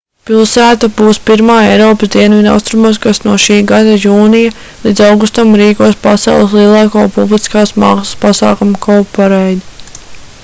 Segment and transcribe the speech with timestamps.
[0.27, 4.53] pilsēta būs pirmā eiropas dienvidaustrumos kas no šī gada jūnija
[4.85, 10.07] līdz augustam rīkos pasaules lielāko publiskās mākslas pasākumu cowparade